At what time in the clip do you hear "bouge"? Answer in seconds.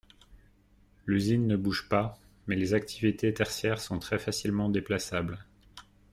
1.55-1.87